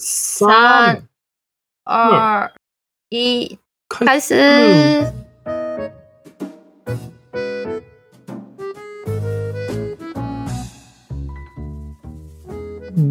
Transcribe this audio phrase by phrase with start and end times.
[0.00, 1.08] 三、
[1.84, 2.52] 二、
[3.10, 3.58] 一，
[3.88, 4.32] 开始。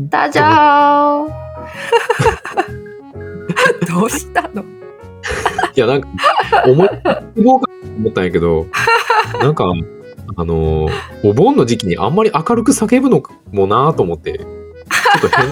[0.09, 1.27] 大家好。
[3.85, 4.63] どうしたの？
[5.75, 6.07] いや、なんか、
[6.65, 6.89] 思い、
[7.35, 7.61] 思
[8.09, 8.65] ったんやけど、
[9.41, 9.65] なんか、
[10.37, 10.87] あの、
[11.21, 14.39] お盆の時期にあんまり明るく叫ぶのもなと思って、
[15.19, 15.47] ちょっと変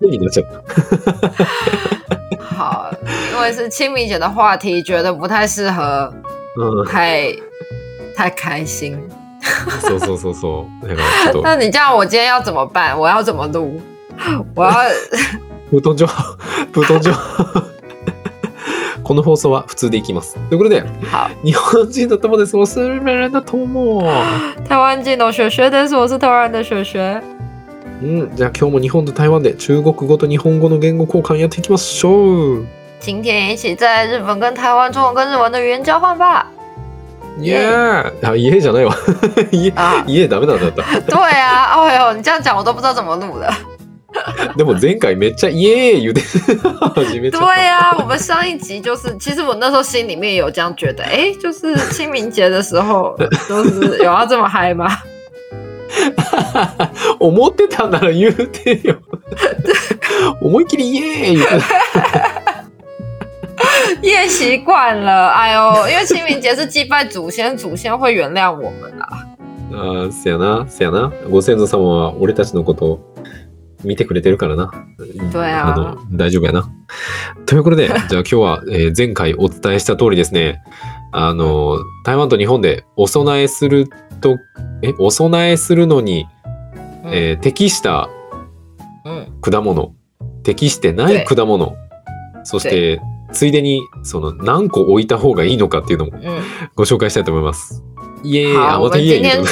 [0.00, 0.62] 変になっちゃった。
[2.54, 2.90] 好，
[3.32, 6.12] 因为是清明节的话题，觉得不太适合
[6.56, 7.36] うん、太
[8.16, 8.98] 太开心。
[9.80, 10.86] そうそうそうそう。
[10.86, 12.98] だからちょっと、那你这样，我今天要怎么办？
[12.98, 13.80] 我要怎么录？
[14.54, 14.72] 我要
[15.70, 16.06] プートン上、
[16.72, 17.12] プートン上。
[19.02, 20.36] この放送は普通でいきます。
[20.50, 21.30] ということで、好。
[21.42, 22.56] 日本人の友です。
[22.56, 24.02] 我是日本人的友。
[24.68, 27.22] 台湾进的雪雪，但是我是台湾的雪雪。
[28.02, 32.66] うん、じゃあ今日も日本と台湾で中国語と日本語の言語交換やっていきましょう。
[32.98, 36.46] 今天一起在日本跟台湾中文跟日文的语言交换吧。
[37.38, 38.94] イエーイあ、家じゃないわ。
[39.50, 40.82] 家、啊，家ダメなんだった。
[41.00, 43.50] 对啊，哎呦，你这样讲我都不知道怎么录的。
[44.56, 47.46] でも前回めっちゃイエーイ言うて始めちゃった。
[47.46, 53.16] 对啊，我们上一集就是，其实我那时候心里面有这样觉得，哎，就是清明节的时候，
[53.48, 54.88] 就是有要这么嗨吗？
[57.20, 59.00] 思ってたんなら言うてよ。
[60.40, 61.54] 思いっきりイエーイ言うて
[64.02, 69.26] 也习惯了，哎呦，因为清明节是祭拜祖先，祖先会原谅我们啊。
[69.72, 71.12] ああ、せやな、せやな。
[71.28, 73.14] ご先祖様は俺たちのことを
[73.84, 74.70] 見てくれてるからな。
[75.34, 76.68] あの、大丈夫やな。
[77.46, 80.60] ということで、じゃあ今日は、えー前回お伝えした通りですね、
[81.12, 83.88] あの、台湾と日本でお供えする
[84.20, 84.36] と、
[84.82, 86.26] え、お供えするのに、
[87.04, 88.08] 嗯えー適した
[89.04, 89.94] 嗯，果物、
[90.42, 91.74] 適してない果物、
[92.44, 93.00] そして、
[93.32, 96.42] ついでに、その、何個置いた方がいいのかっていうのも嗯，
[96.76, 97.82] ご紹介したいと思います。
[98.22, 99.42] イエーイ好，あ、我またイエーイ天。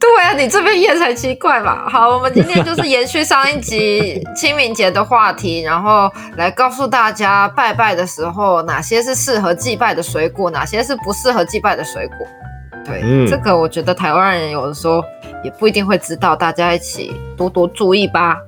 [0.00, 1.88] 对啊，你这边夜才奇怪吧？
[1.88, 12.26] 好，我们今天就是延续上一集清明节的话题，然后来告诉大家拜拜的时候哪些是适合祭拜的水果，哪些是不适合祭拜的水果。
[12.88, 15.04] 对，嗯这个我觉得台湾人有的时候
[15.44, 18.38] 也不一定会知道，大家一起多多注意吧。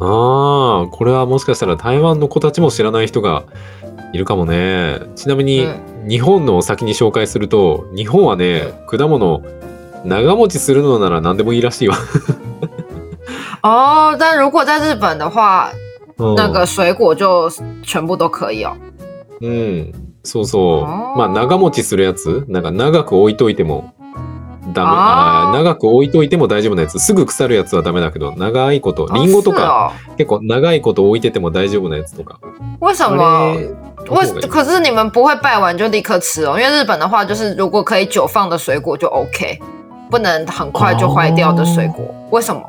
[0.00, 3.42] ああ、これはもしかしたら台湾の子たちも知らない人が
[4.12, 5.00] いるかもね。
[5.16, 5.66] ちなみに、
[6.08, 9.42] 日本のを先に紹介すると、日本はね、果物、
[10.04, 11.96] 長持ちするのなら何でもいいらしいわ。
[13.62, 15.70] 哦，但如果在日本的话，
[16.16, 17.50] うん那个水果就
[17.82, 18.76] 全部都可以哦。
[19.40, 19.92] うん。
[20.24, 20.82] そうそう。
[21.18, 23.92] まあ、長持ちするやつ、なんか長く置いといても
[24.74, 24.84] ダ
[25.52, 25.58] メ。
[25.58, 26.98] 長く置いといても大丈夫なやつ。
[26.98, 32.40] すぐ腐るやつはダメだけど、長いこと、リンゴとか、哦結構長いこと置いてても大丈夫なやつとか。
[32.80, 33.54] 为什あ么？
[33.54, 33.70] れ
[34.10, 39.60] 为可是你们不会拜完就立刻吃哦，因为日本的话就是如果可以久放的水果就 OK，
[40.10, 42.04] 不能很快就坏掉的水果。
[42.30, 42.60] 为什么？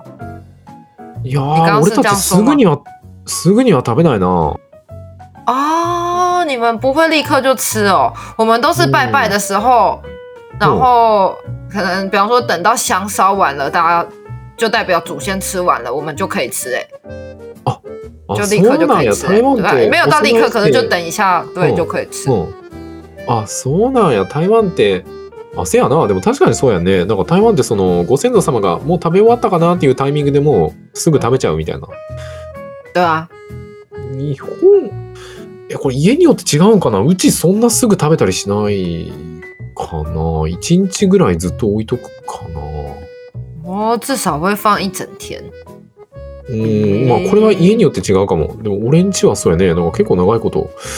[1.23, 2.79] いやー、俺たちすぐには、
[3.25, 4.27] すぐには食べないな。
[4.27, 4.57] 哦，
[6.48, 10.00] 你们不会立刻就吃哦，我们都是拜拜的时候，
[10.58, 11.36] 然后
[11.70, 14.08] 可能比方说等到香烧完了，大家
[14.56, 16.86] 就代表祖先吃完了，我们就可以吃哎，
[17.64, 17.78] あ
[18.36, 19.90] 就立刻就可以吃欸，そうなんや台湾って对吧？
[19.90, 22.30] 没有到立刻，可是就等一下，对嗯就可以吃。
[22.30, 22.64] うん。
[23.26, 24.24] あ、そうなんや。
[24.26, 25.02] 台湾って、
[25.56, 26.06] あ、せやな。
[26.06, 27.06] でも確かにそうやね。
[27.06, 31.88] なんか台湾ってその、ご先祖様がもう食べ終わったかなっていうタイミングでもうすぐ食べちゃうみたいな。
[32.92, 33.28] 对啊，
[34.12, 34.50] 日本、
[35.69, 36.99] え、これ家によって違うんかな？
[36.99, 39.11] うちそんなすぐ食べたりしない
[39.75, 40.47] かな？
[40.47, 42.59] 一日ぐらいずっと置いとくかな？
[43.63, 45.43] 哦，至少会放一整天。
[46.49, 48.57] うん、まあこれは家によって違うかも。
[48.63, 49.67] でも俺んちはそうやね。
[49.67, 50.95] なんか結構長いこと置いてるよ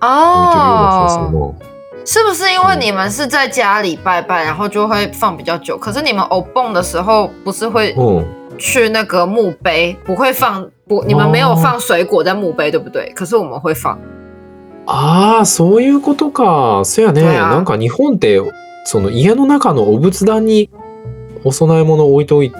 [0.00, 0.50] うな
[0.92, 2.06] 気がする哦，な。
[2.06, 5.76] 是不是因为你们是在家里拜拜，然后就会放比较久？
[5.76, 8.24] 可是你们偶蹦的时候不是会うん。
[8.56, 11.04] 去那个墓碑，不会放不？
[11.04, 13.12] 你们没有放水果在墓碑，对不对？
[13.14, 13.98] 可是我们会放。
[14.86, 16.82] ああ、そういうことか。
[16.84, 17.22] そやね。
[17.22, 18.40] なんか日本って、
[18.84, 20.68] その家の中のお仏壇に
[21.42, 22.52] お供え物を置いとい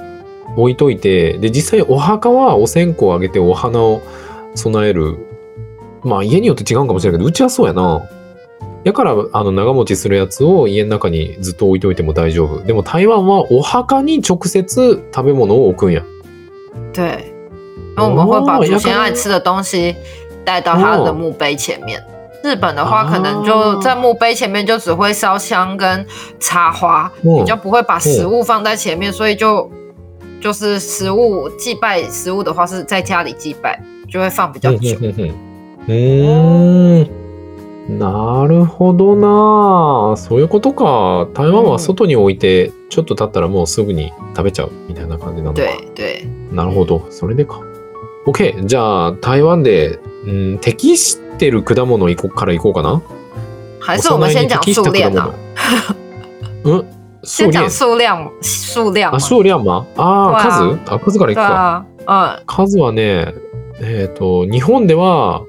[0.56, 4.00] 置いといて、で、実際お墓はお線香をあげてお花を
[4.55, 5.19] 備える。
[6.03, 8.03] まあ家によって違うんかもしれないけど、うちはそうやな。
[8.85, 12.62] だから、あの、長持ちするやつを家の中にずっと置いといても大丈夫。
[12.62, 16.03] でも台湾はお墓に直接食べ物を置くんや。
[16.93, 17.34] 对，
[17.96, 19.96] 然后我们会把哦祖先爱吃的东西
[20.46, 22.01] 带到他的墓碑前面。
[22.42, 26.06] 日本的话，可能就在墓碑前面就只会烧香跟
[26.40, 29.69] 插花，うん比较不会把食物放在前面，所以就
[30.42, 33.78] 就是食物祭拜食物的话是在家里祭拜，
[34.10, 34.98] 就会放比较久。
[35.01, 35.34] うんうんうん
[35.88, 37.19] うーん。
[37.90, 41.28] なるほどなそういうことか。
[41.34, 45.60] 台湾は外に置いて、ちょっと経ったらもうすぐに食べちゃうみたいな感じなのか。
[45.60, 47.01] 对对，なるほど。
[47.10, 47.62] それでか。
[48.26, 48.65] OK。
[48.65, 53.00] じゃあ、台湾で、うん、適してる果物いこからいこうかな？
[53.81, 55.31] 还是我们先讲数量啊，
[56.65, 56.85] うん？
[57.23, 61.85] 数量先讲数量数量嘛あ、数量まああー、そう数あ、数からいく对か。
[62.06, 63.35] 啊，嗯，数はね、
[63.81, 65.43] えっ、と、日本では、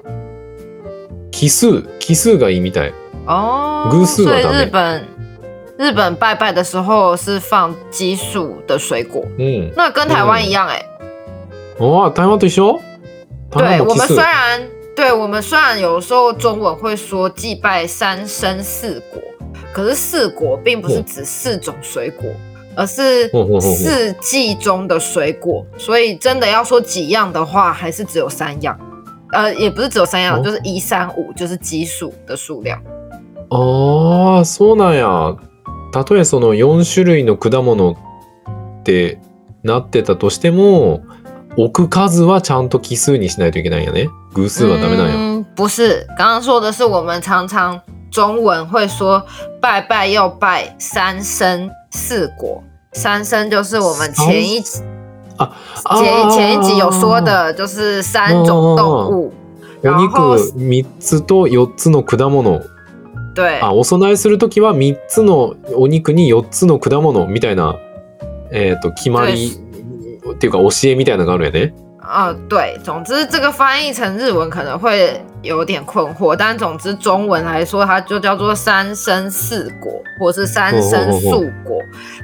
[1.30, 2.92] 奇数、奇数がいいみたい。
[3.26, 5.02] 哦，偶数所以日本
[5.78, 9.72] 日本拜拜的时候是放奇数的水果，うん。
[9.76, 10.82] 那跟台湾一样哎、
[11.78, 12.80] ああ、台湾と一緒
[13.50, 19.20] 台湾对我们虽然对我们虽然有时候中文会说祭拜三生四果，
[19.72, 22.30] 可是四果并不是哦指四种水果，
[22.74, 28.78] 而是哦哦哦哦四季中的水果，所以真的要说几样的话，还是只有三样。
[29.32, 32.80] 呃，也不是只有三样，哦就是一三五，就是奇数的数量。
[33.50, 35.36] ああ、そうなんや。
[35.92, 39.18] たとえその4種類の果物って
[39.62, 41.02] なってたとしても、
[41.56, 44.08] 置く数はちゃんと奇数にしないといけないんやね。
[44.34, 45.14] 偶数はダメなんや。
[45.14, 47.80] 嗯，不是，刚刚说的是我们常常
[48.10, 49.24] 中文会说
[49.60, 52.62] 拜拜要拜三生四果，
[52.92, 54.82] 三生就是我们前一集
[55.38, 55.52] あ
[55.98, 59.32] 前前一集有说的，就是三种动物。
[59.82, 62.62] お肉3つと4つの果物。
[63.34, 67.76] 对あ、お供えするときは3つのお肉に4つの果物みたいな、
[68.50, 69.60] えっ、と、決まり
[70.32, 71.74] っていうか教えみたいなのがあるんやね。
[72.08, 79.90] 呃，对，总之这个翻译成日文可能会有点困惑，但总之中文来说，它就叫做三生四果，
[80.20, 81.82] 或是三生素果。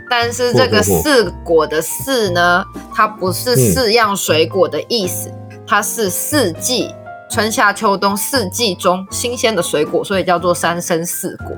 [0.08, 2.64] 但是这个四果的四呢，
[2.94, 5.32] 它不是四样水果的意思，
[5.66, 6.88] 它是四季，
[7.28, 11.56] 春夏秋冬四季中新鲜的水果，所以叫做三生四果。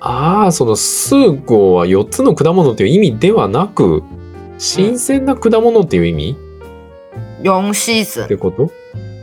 [0.00, 4.02] あ、その数個は4つの果物っていう意味ではなく、
[4.58, 6.36] 新鮮な果物っていう意味？
[7.42, 8.70] 用シーズンってこと？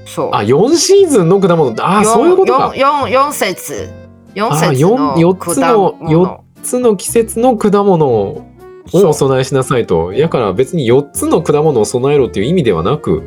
[0.05, 0.29] そう。
[0.33, 2.73] あ、4シーズンの果物って、ああ、そういうことか。
[2.75, 3.89] 四四節
[4.35, 8.45] 四あ節四の四つの果物4つの季節の果物を
[8.93, 10.13] お供えしなさいと。
[10.13, 13.23] やから別に4つの果物を備えろっていう意味ではなく、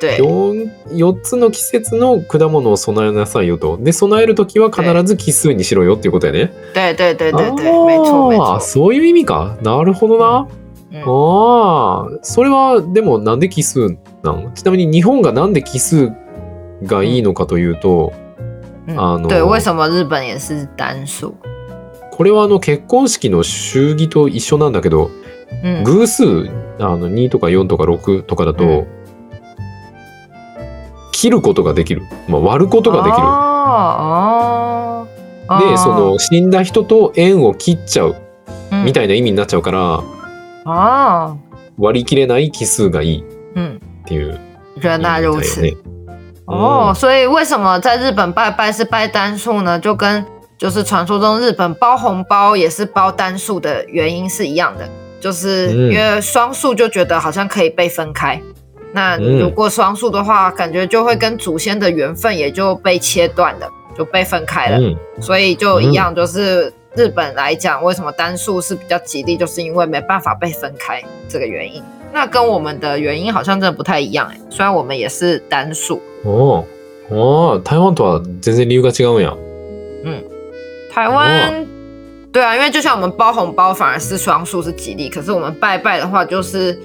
[0.00, 3.76] 对 4, 4つの季節の果物を備えなさいよと。
[3.76, 6.52] で、備えるときは必ず奇数にしろよっていうことやね。
[6.74, 8.60] 对对对对对，没错没ああ、错。
[8.60, 9.58] そういう意味か。
[9.62, 10.48] なるほどな。
[10.92, 14.52] 嗯ああ、それはでもなんで奇数なん？
[14.54, 16.12] ちなみに日本がなんで奇数
[16.82, 18.12] がいいのかというと、
[18.88, 21.32] あの嗯对，为什么日本也是单数？
[22.10, 24.72] これはあの結婚式の祝儀と一緒なん。
[24.72, 25.10] だけど、
[25.62, 26.24] 嗯，偶数
[26.80, 28.86] あの2とか4とか6とかだと、うん。
[31.12, 33.16] 切ることができる、まあ、割ることができ
[35.60, 35.70] る。
[35.70, 36.50] でその死ん。
[36.50, 38.16] だ人と縁を切っちゃう
[38.84, 40.02] みいたいな意味になっちゃうから、
[40.69, 41.37] 哦，
[41.77, 43.23] 割り切れない奇数がいい
[43.55, 44.39] 嗯，っていう
[44.81, 45.61] 原来如此。
[45.61, 45.75] ね。
[46.45, 49.79] 哦，所以为什么在日本拜拜是拜单数呢？
[49.79, 50.23] 就跟
[50.57, 54.87] 就是传说中日本包红包也是包单数的原因是一样的，
[55.19, 58.41] 就是嗯因为双数就觉得好像可以被分开。
[58.93, 64.77] 那嗯如果双数的话，感觉就会跟祖先的缘分也就被切断了，就被分开了。
[64.77, 71.81] うん所以就一样，就是 日本来讲，为什么单数是比较吉利，就是因为没办法被分开这个原因。
[72.13, 76.01] 那跟我们的原因好像真的不太一样哎，虽然我们也是单数。
[76.23, 76.63] おー
[77.11, 79.35] おー台湾とは全然理由が違うんや。
[80.93, 81.67] 台湾，
[82.31, 86.79] 对啊，因为就像我们包红包反而是双数是吉利，可是我们拜拜的话就是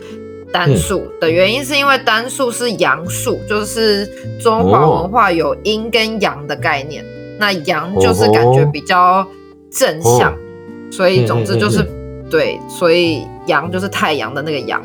[0.53, 4.05] 单数的原因是因为单数是阳数，就是
[4.41, 7.05] 中华文化有阴跟阳的概念，
[7.39, 9.25] 那阳就是感觉比较
[9.75, 10.34] 正向，
[10.89, 11.86] 所以总之就是
[12.32, 14.82] 对，所以阳就是太阳的那个阳，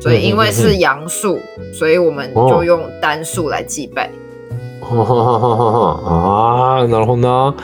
[0.00, 1.40] 所以因为是阳数，
[1.72, 4.08] 所以我们就用单数来祭拜。
[4.80, 4.86] 啊，
[6.86, 7.54] なるほどな。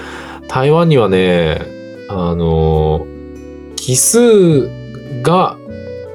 [0.49, 1.61] 台湾にはね、
[2.09, 3.07] あの
[3.77, 4.69] 奇数
[5.23, 5.57] が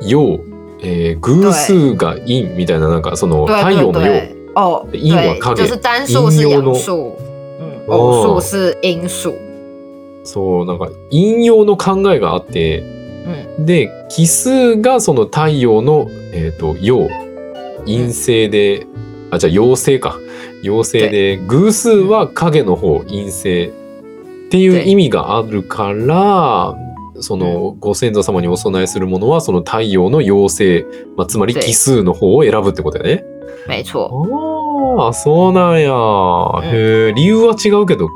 [0.01, 0.39] 陽、
[0.81, 4.35] え偶数が陰みたいななんかその太阳の陽。
[4.55, 7.13] 哦，对，就是单数是阳数，
[7.61, 9.33] 嗯，偶数是阴数。
[10.25, 12.83] そう、なんか陰陽の考えがあって、
[13.59, 17.07] 嗯，で、奇数がその太陽の、えっ、と、陽、
[17.85, 18.85] 陰性で、
[19.31, 20.19] あ、じゃあ陽性か。
[20.61, 26.75] 陽性で、偶数は影の方、陰性っていう意味があるから、
[27.19, 33.23] そのご先祖様にお供えするものはその太陽の妖精、まあ、つまり奇数の方を選ぶってことだよね。
[33.67, 34.09] 没错。
[34.97, 35.89] ああ、そうなんや。
[36.63, 38.09] へえ、理由は違うけど、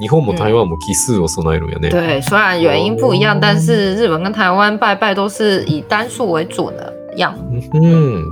[0.00, 1.90] 日本も台湾も奇数を備えるんやね。
[1.90, 7.34] 对，虽然原因不一样，但是日本跟台湾拜拜都是以单数为主的样。
[7.72, 8.24] うん。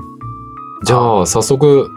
[0.84, 1.90] じゃあ、早速、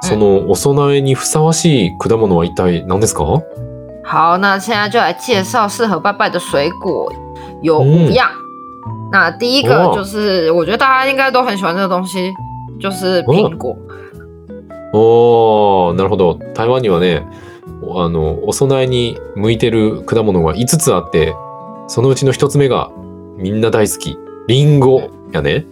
[0.00, 3.42] そのお供えにふさわしい果物は一体何ですか？
[4.02, 7.12] 好，那现在就来介绍适合拜拜的水果，
[7.62, 8.28] 有五样。
[9.12, 12.32] 那第一个哦就是，我觉得大家应该都很喜欢这个东西，
[12.80, 13.76] 就是苹果。
[14.92, 16.38] おー、なるほど。
[16.54, 17.26] 台湾にはね、
[18.04, 21.34] あの、お供えに向いてる果物が5つあって、
[21.86, 22.90] そのうちの1つ目が
[23.36, 24.16] みんな大好き。
[24.46, 25.64] リンゴやね。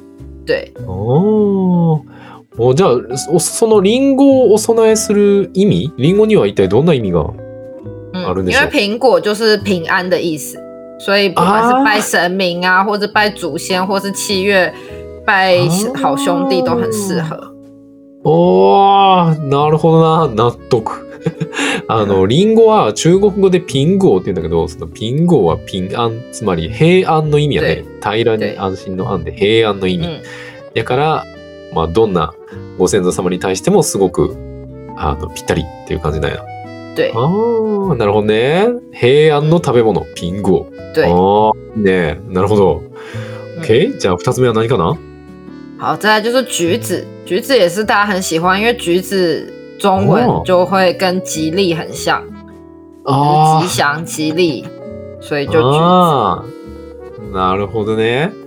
[0.47, 0.73] 对，
[2.59, 2.91] おじゃあ、
[3.31, 5.93] おそのリンゴをお供えする意味？
[5.97, 7.21] リンゴには一体どんな意味が
[8.13, 10.59] 嗯好的，那因为时候苹果就是平安的意思，
[10.99, 14.73] 所以不管是啊拜神明啊，或者拜祖先，或是七月
[15.25, 15.57] 拜
[15.95, 17.39] 好兄弟，都很适合。
[18.25, 20.51] おー、なるほどな。
[20.51, 20.83] 納得。
[21.89, 27.85] あの、リンゴは中国語でピンゴーって言うんだけど、そのピンゴーは平安、つまり平安の意味やね。
[28.01, 30.07] 平らに安心の安で平安の意味。
[30.07, 30.21] 嗯，
[30.75, 31.25] だから、
[31.75, 32.33] まあ、どんな
[32.79, 34.37] ご先祖様に対してもすごく、
[34.97, 36.45] あの、ぴったりっていう感じなんや。
[36.95, 38.67] 对あー、なるほどね。
[38.93, 40.95] 平安の食べ物、ピンゴー。
[40.95, 41.05] 对。
[41.07, 42.21] あー、いいね。
[42.29, 42.83] なるほど。
[42.87, 42.93] 嗯
[43.63, 43.97] OK?
[43.97, 44.99] じゃあ、二つ目は何かな？
[45.79, 49.47] 好，再来就是橘子，橘子也是大家很喜欢，因为橘子
[49.83, 52.23] 中文哦就会跟吉利很像，
[53.05, 54.65] あ就是吉祥吉利，
[55.21, 56.45] 所以就橘子。
[57.33, 58.31] なるほどね。
[58.37, 58.43] うん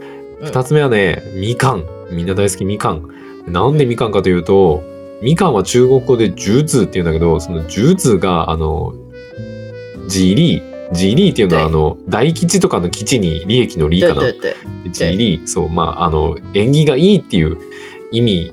[0.46, 1.84] 二つ目はね、みかん。
[2.12, 3.10] みんな大好きみかん。
[3.48, 4.84] なんでみかんかというと、
[5.22, 8.94] みかんは中国語でジューズって言うんだけど、そのジューズが、あの、
[10.08, 10.94] ジリー。
[10.94, 14.22] ジリーっていうのは、はいあの、大吉とかの吉に利益の利かな。
[14.92, 15.48] 吉利。
[15.48, 17.58] そう、まあ、あの、縁起がいいっていう
[18.12, 18.51] 意味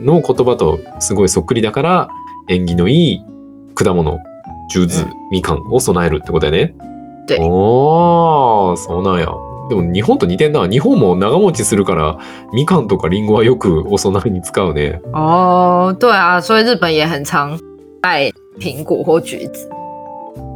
[0.00, 2.08] の言葉とすごいそっくりだから、
[2.48, 3.22] 縁起のいい
[3.74, 4.18] 果物、
[4.70, 6.74] ジューズ、うんみかんを供えるってことだよね。
[7.26, 9.26] 对おー、そうなんや。
[9.68, 10.68] でも日本と似てんな。
[10.68, 12.18] 日本も長持ちするから、
[12.52, 15.00] みかんとかりんごはよくお供えに使うね。
[15.12, 17.58] 哦，对啊，所以日本也很常
[18.02, 19.68] 拜苹果或橘子。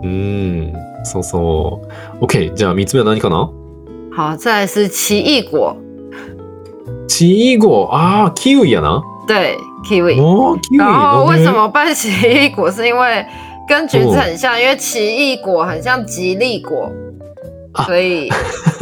[0.02, 1.80] うーん、そうそ
[2.20, 2.24] う。
[2.24, 3.50] OK、じゃあ三つ目は何かな？
[4.14, 5.74] 好，再来是奇异果，
[7.08, 7.88] チーゴ。
[7.90, 9.02] あー、キウイやな。
[9.26, 10.20] 对，kiwi。
[10.20, 10.78] おー、キウイ。
[10.78, 12.70] 然后为什么拜奇异果？
[12.70, 13.26] 是因为
[13.68, 16.90] 跟橘子很像，因为奇异果很像吉利果，
[17.72, 18.28] 啊所以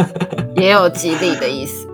[0.56, 1.86] 也有吉利的意思。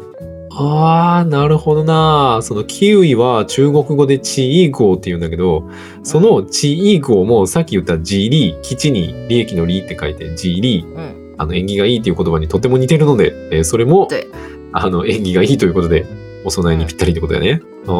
[0.55, 2.41] あー、なるほどな。
[2.43, 5.63] そのキウイは中国語でチーゴーって言うんだけど、
[6.03, 14.27] そのチーゴーもさっき言ったジリー、吉に利益の利って書いてジリー、嗯，あの縁起がいいっていう言葉にとても似てるので、えーそれも对
[14.75, 16.05] あの縁起がいいということで、
[16.45, 17.63] お供えにぴったりってことだよね。
[17.87, 17.95] ああ、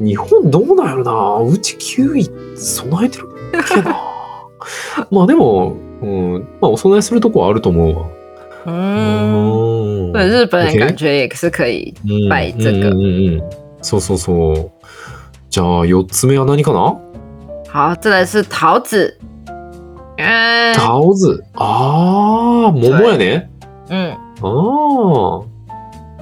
[0.00, 1.50] 日本どうなんやろな？
[1.50, 3.28] うちキウイ備えてる
[3.58, 3.96] っけな？
[5.10, 8.06] まあでも、うん、まあお供えするとこはあると思うわ。
[8.66, 11.94] 嗯，うん对，日本感觉也是可以。
[12.06, 12.96] うんバイツうんうんう
[13.36, 13.42] ん
[13.80, 14.70] そうそうそう。
[15.50, 16.96] じゃあ4つ目は何かな？
[17.70, 19.16] 好，再来是桃子，
[20.16, 21.42] 嗯桃子。
[21.54, 23.48] ああ、桃やね。
[23.88, 25.42] 嗯，ああ。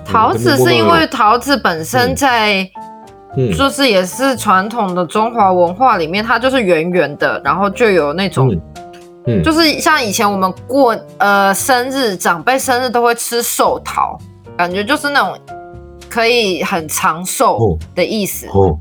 [0.04, 2.70] 桃子是因为桃子本身在
[3.35, 8.49] うん、就是也是传统的中华文化里面，它就是圆圆的，然后就有那种，
[9.25, 14.17] うん、就是像以前我们过呃生日，长辈生日都会吃寿桃，
[14.57, 15.37] 感觉就是那种
[16.09, 18.47] 可以很长寿哦的意思。
[18.53, 18.77] うん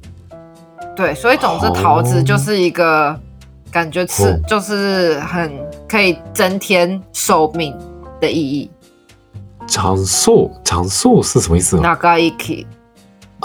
[0.97, 3.19] 对，所以总之哦桃子就是一个
[3.71, 5.51] 感觉吃哦就是很
[5.89, 7.75] 可以增添寿命
[8.21, 8.71] 的意义。
[9.67, 11.95] 长寿长寿是什么意思啊？
[11.95, 12.67] 長生き。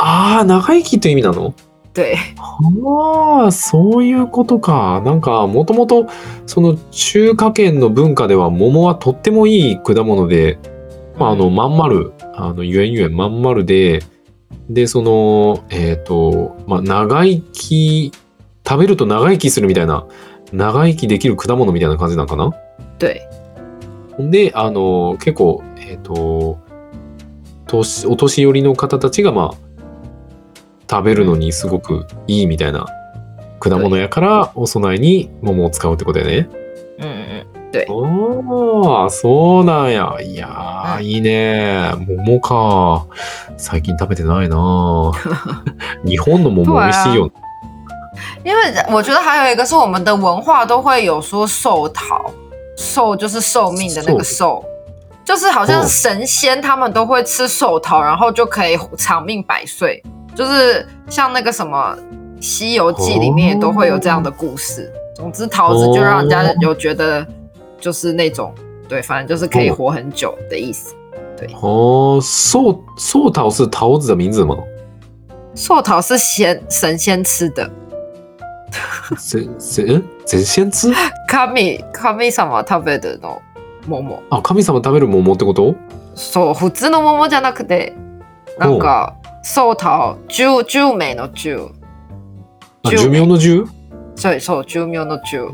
[0.03, 1.55] ああ、長生きという意味なの？
[1.93, 5.03] 对，ああ、そういうことか。
[5.05, 6.07] なんか、もともと、
[6.47, 10.59] その中華圏の文化では桃はとってもいい果物で、
[11.19, 14.03] まあ、あの、まん丸、あの、ゆえんゆえんまん丸で、
[14.71, 18.13] で、その、えっ、と、まあ、長生き、
[18.67, 20.07] 食べると長生きするみたいな、
[20.53, 22.55] 長生きできる果物みたいな感じなのかな？
[24.19, 26.59] で、あの、結構、えっ、と、
[27.67, 29.70] 年、お年寄りの方たちが、まあ、
[30.91, 32.87] 食べるのにすごくいいみたいな
[33.61, 36.49] 果物やから、お供えに桃を使うってことやね。
[36.99, 40.17] 嗯嗯嗯，ああ、そうなんや。
[40.21, 41.93] いやー、うんいいね。
[42.09, 43.07] 桃か。
[43.57, 45.13] 最近食べてないな
[46.05, 47.31] 日本の桃美味しいよ。
[48.45, 52.33] 因为我觉得还有一个是我们的文化都会有说寿桃，
[52.77, 54.65] 寿就是寿命的那个寿，
[55.25, 60.03] 就是好像哦神仙他们都会吃寿桃，然后就可以长命百岁，
[60.40, 61.96] 就是像那个什么《
[62.42, 64.92] 西游记》里面也都会有这样的故事。
[65.16, 67.26] 总之，桃子就让人家有觉得
[67.80, 68.54] 就是那种
[68.90, 70.94] 对，反正就是可以活很久的意思。
[71.62, 74.56] 哦，寿寿桃是桃子的名字吗？
[75.54, 77.70] 寿桃是仙神仙吃的，
[79.18, 80.94] 神神嗯神仙吃？
[81.28, 83.40] 神神様食べるの
[83.88, 84.22] 桃。
[84.30, 85.76] あ、神様食べる桃ってこと？
[86.16, 87.94] そう、普通の桃じゃなくて、
[88.58, 91.60] なんか、 寿桃、十、十名の十。
[92.84, 93.66] あ、寿寿命の寿？
[94.16, 95.48] そう、そう、寿命の十。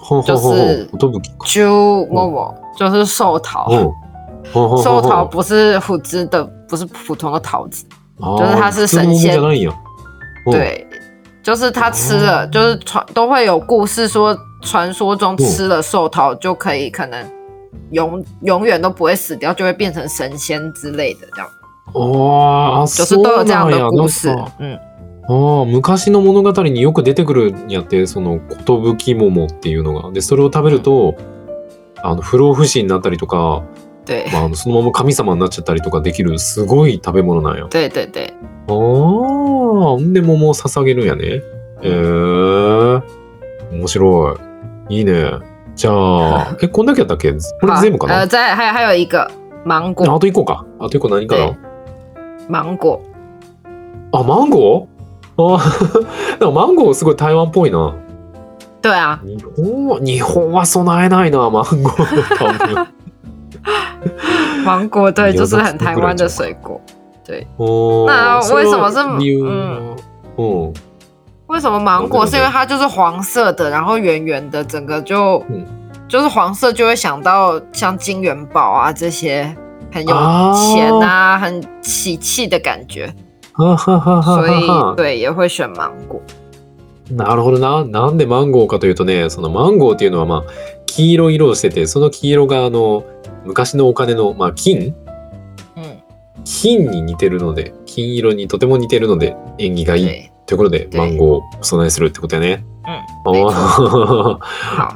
[0.00, 0.88] ほんほんほんほん。
[0.98, 1.20] 寿か。
[1.46, 1.66] 十
[2.10, 3.66] 桃就是寿桃。
[3.70, 3.92] うん。
[4.52, 5.10] ほんほんほ寿んほん。
[5.10, 7.84] 桃不是普通的，不是普通的桃子，
[8.20, 9.74] あー就是它是普通の桃神仙じゃないんや。
[10.46, 10.52] うん。
[10.52, 10.86] 对，
[11.42, 17.24] 就是他吃了，就是传都会有故事说，传说中吃了寿桃就可以可能
[17.90, 21.48] 永永远都不会死掉，就会变成神仙之类的，这样
[21.93, 23.69] ああ、就是そう都有这样。
[23.69, 24.29] 的故事。
[24.59, 24.79] 嗯，
[25.27, 30.11] ああ、昔の物語によく出てくるんやって、その寿桃っていうのが。
[30.11, 31.15] で、それを食べると、
[32.03, 33.63] あの不老不死になったりとか、
[34.05, 37.65] 对まあ、そのまま神様になっちゃったりとかできるすごい食べ物なんや。
[37.69, 38.33] 对对对，
[38.67, 41.23] ああ、んで桃を捧げるんやね。
[41.25, 41.43] へ
[41.83, 41.89] え
[43.71, 44.37] 面白
[44.89, 44.95] い。
[44.97, 45.31] いいね。
[45.75, 47.31] じゃあ、 え、こんだけやったっけ？
[47.31, 49.29] これ好全部かな、呃，再还有还有一个
[49.63, 50.65] 芒あ果，と一個か。
[50.79, 51.57] あと一個何かな
[52.48, 53.00] 芒果，
[54.12, 57.94] あ、マンゴーあ でもマンゴーすごい台湾っぽいな。
[58.82, 62.86] 对啊，日本は、日本は備えないな、マンゴー 多分。
[64.64, 66.80] 芒果对，有就是的很台湾的水果。
[67.26, 69.96] 对，おー那それ为什么是理由は
[70.36, 70.72] うん。
[71.48, 72.24] 为什么芒果？
[72.24, 75.64] 对对对是因为它就是黄色的，然后圆圆的，整个就、嗯
[76.08, 79.52] 就是黄色，就会想到像金元宝啊这些
[79.91, 80.53] 很有啊。
[80.73, 83.13] 钱啊、很喜气的感觉，
[83.53, 84.95] はははは所以は。
[84.95, 86.21] 对也会选芒果。
[87.11, 87.83] なるほどな。
[87.83, 90.51] なんでマンゴーかというとね、そのマンゴーっていうのはまあ、
[90.85, 93.03] 黄色い色をしてて、その黄色があの、
[93.45, 94.93] 昔のお金の、まあ、金？
[95.75, 95.99] 嗯，
[96.45, 102.63] 金に似てるので、金色にとても似てるので、縁起がいい对，ということで、对マンゴーをお供えするってことやね。
[103.25, 103.35] うん。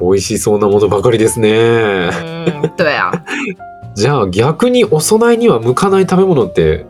[0.00, 1.50] 美味しそうなものばかりですね。
[1.50, 3.12] 嗯，对啊，
[3.96, 6.84] じゃあ逆にお供えには向かない食べ物って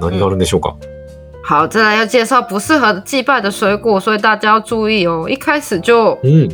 [0.00, 0.74] 何があるんでしょうか、
[1.44, 5.28] 好，再来要介绍不适合祭拜的水果，所以大家要注意哦。
[5.28, 6.50] 一开始就うん。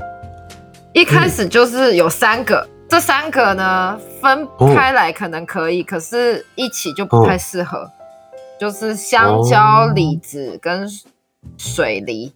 [0.93, 7.88] 一开始就是有三个，这三个呢分开来可能可以，可是一起就不太适合。
[8.61, 10.87] 就是香蕉、哦李子跟
[11.57, 12.33] 水梨。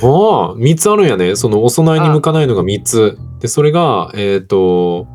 [0.00, 1.36] ああ、3つあるんやね。
[1.36, 3.18] そのお供えに向かないのが3つ。
[3.40, 5.06] で、それが、えっ、と、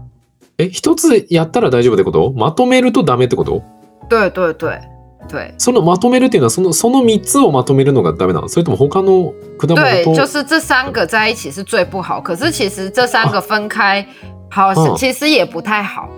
[0.60, 2.34] え、1つやったら大丈夫ってこと？
[2.34, 3.64] まとめるとダメってこと？
[4.10, 4.82] 对对对
[5.30, 8.50] 对そのまとめるっていうのはそのその3つをまとめるのがダメなの？
[8.50, 12.20] それとも他の果物对，と就是这三个在一起是最不好。
[12.20, 14.06] 可是其实这三个分开，
[14.50, 14.96] 好嗯。
[14.98, 16.10] 其实也不太好。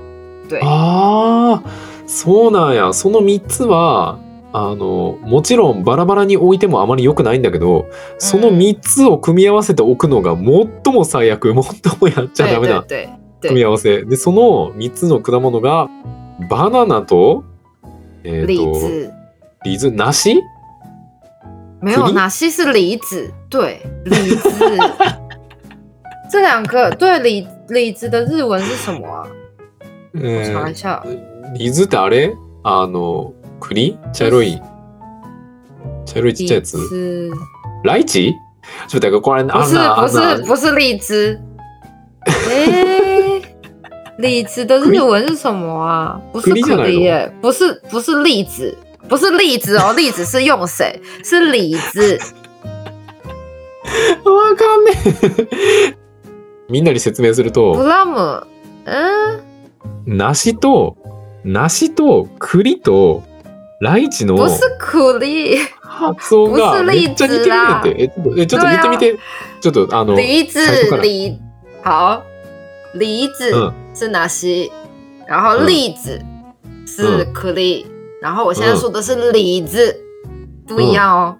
[0.50, 1.70] 对，ああ
[2.08, 2.94] そうなんや。
[2.94, 4.18] その3つは
[4.54, 7.86] あのもちろんバラバラに置いてもあまり良くないんだけど
[8.18, 11.56] その3つを組み合わせておくのが最も最悪最
[12.00, 12.82] もやっちゃダメな。
[12.82, 14.04] 对对对組み合わせ。
[14.06, 15.90] でその3つの果物が
[16.50, 17.44] バナナと
[18.24, 19.12] えっ、李と子
[19.66, 20.42] リズ梨？
[21.82, 22.14] 没有，栗？
[22.14, 23.32] 哪些是梨子？
[23.50, 24.50] 对，李子。
[26.32, 29.28] 这两个对李李子的日文是什么啊？
[30.14, 31.04] 我えー查一下。
[31.58, 32.34] リズってあれ？
[32.64, 33.98] あの栗？
[34.14, 34.62] 茶色い。
[36.06, 36.78] 茶色いちっちゃいやつ？
[37.84, 38.34] ライチ？
[38.88, 39.00] 不是
[39.96, 41.40] 不是不是荔枝。
[44.22, 46.22] 哎，李子的日文是什么啊？
[46.32, 48.78] 不是可栗じゃないの梨耶，不是不是栗子，
[49.10, 51.02] 不是栗子哦，栗子是用谁？
[51.24, 52.20] 是李子。
[54.24, 54.92] わかんね
[55.24, 55.98] え。
[56.70, 57.74] みんなに説明すると。
[57.74, 58.48] 布拉姆，
[58.86, 59.42] 嗯，
[60.06, 60.96] 梨と
[61.44, 63.24] 梨と栗と
[63.82, 68.12] ライチの不是苦梨，発音がめっちゃ似てるって。
[68.38, 69.18] えちょっと言ってみて。
[69.62, 70.60] ちょっとあの梨子
[70.98, 71.40] 梨
[71.84, 72.22] 好，
[72.94, 73.52] 梨子。
[73.54, 74.71] 嗯是哪些？
[75.27, 76.21] 然后嗯栗子
[76.87, 77.87] 是苦梨，
[78.23, 79.97] 然后我现在嗯说的是梨子，
[80.67, 81.37] 不一样哦，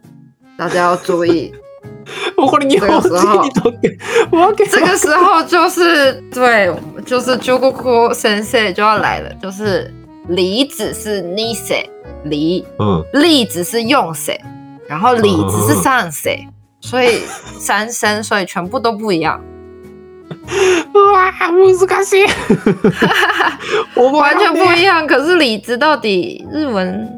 [0.59, 1.53] 大家要注意。
[2.37, 3.01] もうこれ日本人
[3.43, 3.99] にとって
[4.31, 6.73] わけ这个时候就是对，
[7.05, 9.93] 就是朱姑姑先生就要来了，就是
[10.29, 11.89] 梨子是你谁
[12.25, 14.41] 梨，うん栗子是用谁，
[14.89, 16.47] 然后李子是上谁，
[16.81, 17.23] 所以
[17.59, 19.41] 三声，所以全部都不一样。
[20.94, 22.26] うわー難しい。
[24.00, 25.06] 完全不一样。
[25.08, 27.10] 可是李子到底日文？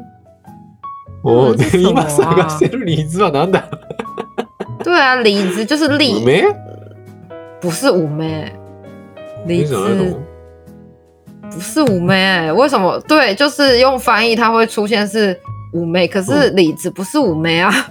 [1.22, 3.62] お嗯是什么今啊探してるリーズはなんだ？
[4.84, 6.44] 对啊，李子就是李，梅？
[7.60, 8.52] 不是五梅
[9.46, 10.18] じゃない子の？
[11.50, 13.00] 不是五妹、欸，为什么？
[13.08, 15.38] 对，就是用翻译它会出现是
[15.72, 17.70] 五妹，可是李子不是五妹啊。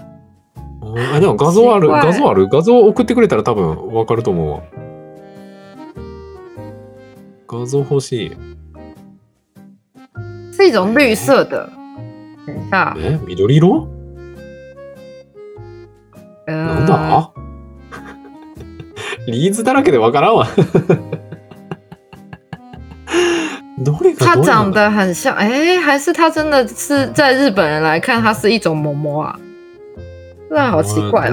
[1.15, 2.47] あでも画像ある画像ある？
[2.49, 4.61] 画像送ってくれたら多分わかると思うわ。
[7.53, 8.31] 画像欲しい。
[10.51, 11.69] 是一种绿色的。
[12.45, 13.87] 等一下，え緑色
[16.47, 17.31] なん呃，だ？
[19.27, 20.47] リーズだらけでわからんわ。
[23.79, 28.75] どれが它长得很像，哎、还是它真的是在日本人来看，它是一种
[29.21, 29.39] 啊？
[30.49, 31.31] 那好奇怪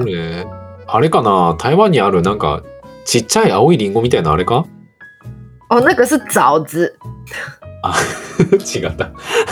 [0.87, 1.55] あれかな？
[1.57, 2.61] 台湾にあるなんか
[3.05, 4.65] ちっちゃい青いリンゴみたいなあれか？
[5.70, 6.96] 哦，那个是枣子。
[7.82, 9.06] 違 った。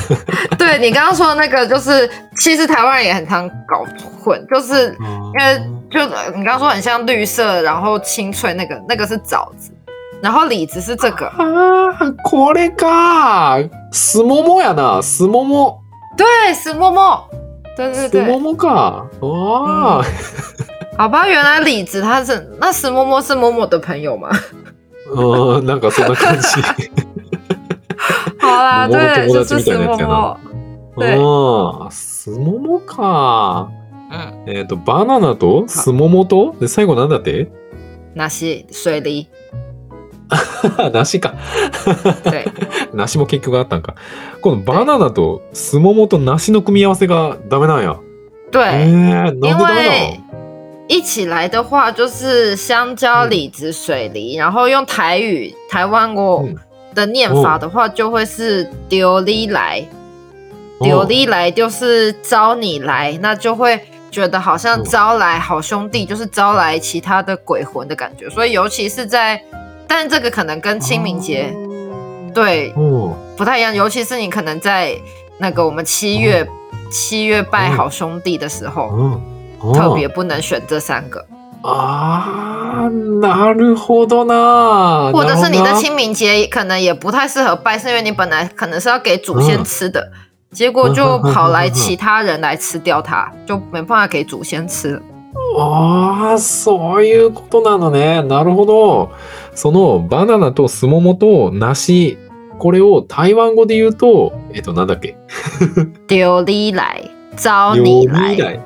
[0.59, 3.87] 对你刚刚说的那个，就是其实台湾人也很常搞
[4.21, 9.71] 混，就是因为就你刚刚说很像绿色，然后清脆那个，那个是枣子，
[10.21, 11.31] 然后李子是这个。
[11.37, 15.79] あーこれかすももやなすもも
[16.17, 17.29] 对，石默默。
[17.77, 20.03] 对对すも对，もかあ
[20.97, 24.29] 好吧，原来李子他是那石默默是默默的朋友吗？
[25.16, 26.46] ーうんなんかそんな感じ。
[28.42, 30.38] 好啦，对，友就是石達みたいなやつや默默な。
[30.98, 33.70] 对ああすももか。
[34.12, 35.68] 嗯，えっ、とバナナと？
[35.68, 36.56] すももと？
[36.60, 37.52] で最後なんだって？
[38.16, 38.66] 梨。
[38.72, 39.30] 水梨，
[40.92, 41.36] 梨か。
[42.24, 42.46] 对
[42.94, 43.96] 梨も結局あったんか。
[44.42, 47.98] このバナナとすももと梨の組み合わせがダメなんや。
[48.00, 48.64] え对。
[48.64, 50.20] ー、なんで因ダメ为
[50.90, 56.56] 一起来的话，就是香蕉、嗯李子、水梨，然后用台语台湾国嗯。
[56.96, 59.86] 的念法的话，就会是丢你来，
[60.80, 60.84] 哦。
[60.84, 68.28] 丢你来就是招你来，那就会觉得好像哦招来好兄弟，就是招来其他的鬼魂的感觉。
[68.32, 69.40] 所以尤其是在，
[69.88, 71.54] 但这个可能跟清明节、
[72.34, 73.16] 对哦。
[73.38, 74.98] 不太一样，尤其是你可能在
[75.38, 76.46] 那个我们七月、
[76.92, 79.22] 七月拜嗯好兄弟的时候。
[79.74, 81.26] 特别不能选这三个，
[81.64, 90.12] あーなるほどな或者是你的清明节可能也不太适合拜，是因为你本来可能是要给祖先吃的，
[90.52, 95.02] 结果就跑来其他人来吃掉它，就没办法给祖先吃了。
[95.58, 98.22] ああ、そういうことなのね。
[98.24, 99.10] なるほど。
[99.54, 102.18] そのバナナとスモモと梨、
[102.58, 105.16] これを台湾語で言うと、えっと、なんだっけ？
[106.08, 108.58] 丢你来，招料你来，理依頼。
[108.58, 108.60] う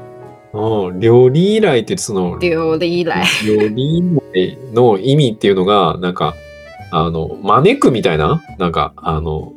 [0.91, 6.35] ん、料理依頼ってその、丢你来，料理依頼の意味っていうのが、なんか、
[6.91, 8.43] あの、招くみたいな？
[8.59, 9.53] なんか、あの、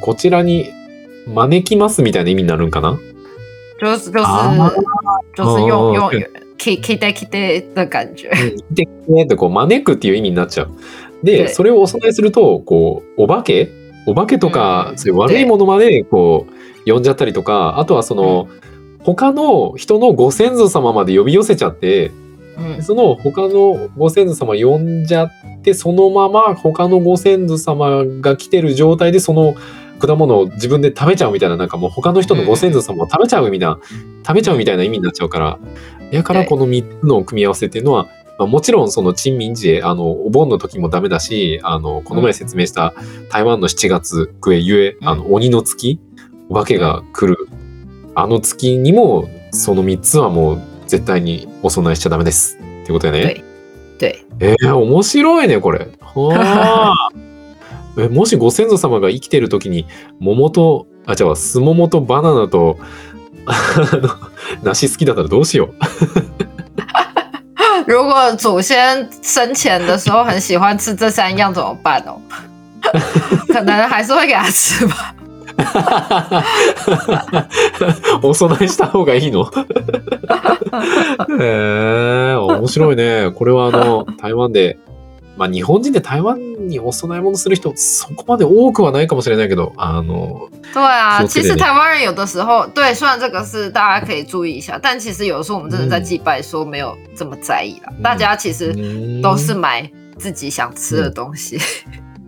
[0.00, 0.70] こちらに
[1.26, 2.98] 招きますみたいな意味になるんかな？
[3.78, 4.72] 就是就是啊
[5.36, 8.28] 就是用哦用对 k k d k d 的感觉。
[8.28, 8.56] うん。
[8.74, 10.70] 来てねってこう招くっていう意味になっちゃう。
[11.22, 13.68] で、对それをお供えすると、こう、お化け？
[14.06, 14.98] お化けとか、うん。
[14.98, 16.46] そういう悪いものまでこ
[16.86, 18.48] う、呼んじゃったりとか、あとはその、
[19.04, 22.12] 他の人のご先祖様まで呼び寄せちゃって、
[22.56, 25.30] 嗯その他のご先祖様呼んじゃっ
[25.62, 29.54] て、そのまま他のご先祖様が来てる状態でその
[30.06, 33.78] 果物を自分で食べちゃうみたいな、なんかもう他の人のご先祖様を食べちゃうみたいな、
[34.26, 35.58] 食べちゃうみたいな意味になっちゃうから、
[36.10, 42.94] やからこの3つの組み合わせっていうのは、まあ、もちろんその珍民節、あの、お盆の時もダメだし、あの、この前説明した
[43.30, 46.00] 台湾の7月、クエゆえ、うんあの、鬼の月、
[46.48, 47.48] お化けが来る、
[48.14, 52.58] あの月にも、その3つはもう絶対にお供えしちゃダメです。
[52.82, 53.42] ってことやね。
[53.98, 55.88] 对，えー、面白いね、これ。
[56.00, 57.08] はあ
[57.98, 59.86] えもしご先祖様が生きてる時に、
[60.18, 62.78] 桃と、あ、違うわ、すももとバナナと、
[64.62, 65.74] 梨好きだったらどうしよう。
[67.86, 72.16] 如果祖先生前的时候很喜欢吃这三样怎么办哦？
[73.48, 75.14] 可能还是会给他吃吧。
[78.22, 79.50] お供えした方がいいの？
[81.40, 83.30] えー、面白いね。
[83.34, 84.78] これはあの、台湾で、
[85.36, 97.92] まあ日本人で台湾にお供え物する人、そこまで多くはないかもしれないけど、あの、对啊，其实台湾人有的时候，对，虽然这个是大家可以注意一下，但其实有的时候我们真的在祭拜的时候没有这么在意啦。
[97.96, 101.58] 嗯大家其实うん都是买自己想吃的东西，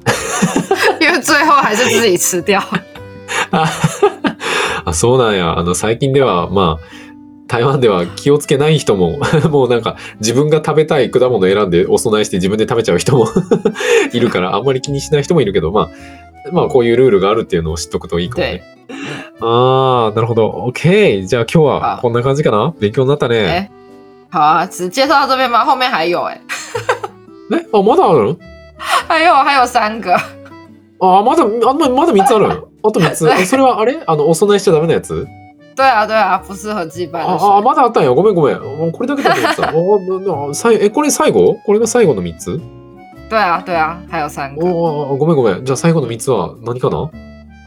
[1.00, 2.62] 因为最後还是自己吃掉。
[4.84, 5.58] ああそうなんや。
[5.58, 6.84] あの、最近では、まあ、
[7.46, 9.18] 台湾では気をつけない人も、
[9.50, 13.26] もうなんか自分が食べたい果物を選んでお供えして自分で食べちゃう人も
[14.12, 15.88] いるから、あんまり気にしない人もいるけど、まあ、
[16.52, 18.62] まあこういうルールがあるっていうのを知っとくといいかもね。
[19.40, 20.66] ああ、なるほど。
[20.68, 21.26] OK。
[21.26, 22.74] じゃあ今日は好こんな感じかな？
[22.80, 23.44] 勉強になったね。
[23.44, 23.70] 哎，
[24.30, 25.64] 好啊，只介绍到这边吗？
[25.64, 26.40] 后面还有哎、
[27.50, 27.66] え？
[27.72, 28.36] あ、まだある？
[29.08, 30.14] 还有还有三个，
[31.00, 32.66] あ、まだ、あままだ3つある？
[32.84, 33.28] あと3つ。
[33.40, 34.02] えそれはあれ？
[34.06, 35.26] あの、お供えしちゃダメなやつ？
[35.74, 37.64] 对啊对啊，不适合祭拜的あ、あ、水。
[37.64, 38.10] まだあったんや。
[38.10, 38.56] ごめんごめん。
[38.56, 38.60] あ
[38.92, 40.70] これだけだと思ってた。
[40.72, 41.56] え、これ最後？
[41.64, 42.60] これが最後の3つ？
[43.28, 44.64] 对啊对啊，还有三个。
[44.64, 45.64] おごめんごめん。
[45.64, 47.10] じゃあ最後の3つは何かな？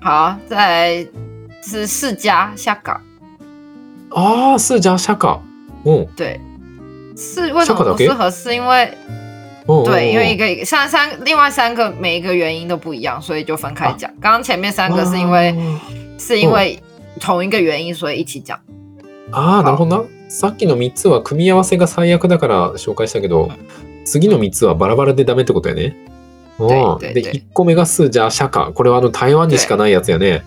[0.02, 1.08] 好，再来
[1.62, 3.02] 是释迦下岗，
[4.12, 5.40] ああ、是じゃあ釈迦。
[5.84, 6.08] うん。
[6.16, 6.40] 对，
[7.18, 8.30] 是为什么不适合？
[8.32, 8.94] 是因为
[9.68, 14.10] うんうんうん对，因为一个三三另外三个每一个原因都不一样，所以就分开讲。
[14.22, 15.54] 刚刚前面三个是因为
[16.18, 16.80] 是因为
[17.20, 18.58] 同一个原因，所以一起讲。
[19.32, 20.06] ああ、なるほどな。
[20.30, 23.50] さっきの3つは組み合わせが最悪だから紹介したけど、
[24.06, 25.96] 次の3つはバラバラでダメってことやね。
[26.60, 28.72] うんで、对对1個目がスじゃあ釈迦。
[28.72, 30.44] これはあの台湾にしかないやつやね。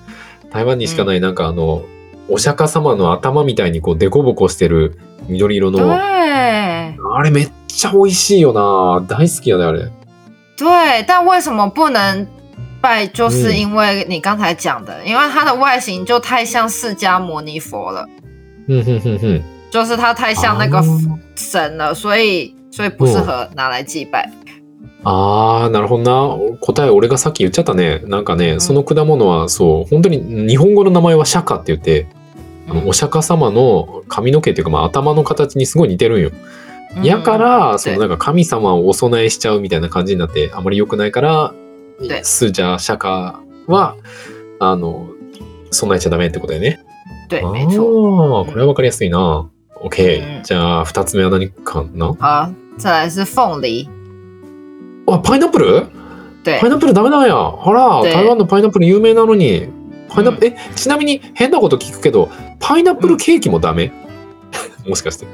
[0.51, 1.83] 台湾にしかないなんかあの、
[2.29, 5.79] お釈迦様の頭みたいにこうデコボコしてる緑色の。
[5.79, 9.05] 对あれめっちゃ美味しいよな。
[9.07, 9.91] 大好きやね、あれ。
[10.57, 12.27] 对，但为什么不能
[12.81, 13.07] 拜？
[13.07, 18.07] 就是嗯因为你刚才讲的，因为它的外形就太像释迦牟尼佛了，
[18.69, 19.43] うんうんうんうん。
[19.71, 20.83] 就是它太像那个
[21.37, 24.31] 神了，所以所以不适合拿来祭拜。
[25.03, 26.57] あー、なるほどな。
[26.61, 28.03] 答え俺がさっき言っちゃったね。
[28.07, 32.07] なんかね、んその果物はそう、本当に日本語の名前は釈迦って言って、
[32.69, 36.31] あのお釈迦様の髪の毛っていうか、まあ、頭の形にすごい似てるんよ。
[36.97, 41.55] 嗯やから、そ对のなんか神様をお供えしちゃうみたいな感じになって、あまり良くないから
[42.01, 43.97] 对、スージャー釈迦は、
[44.59, 45.09] あの、
[45.71, 46.81] 備えちゃダメってことだよね。
[47.29, 48.41] 对，あ没错。
[48.43, 49.49] あ、これはわかりやすいな。
[49.85, 50.43] OK、うん。
[50.43, 52.13] じゃあ、二つ目は何かな？
[52.13, 53.89] 好，再来是凤梨，
[55.07, 55.87] あ、パイナップル？
[56.43, 57.37] 对パイナップルダメなんや。
[57.37, 58.13] あら、で。
[58.13, 59.69] 台湾のパイナップル有名なのに。
[60.09, 63.93] パイナップル、え、ちなみに変なこと聞くけど、パイナップルケーキもダメ、
[64.89, 65.27] もしかして。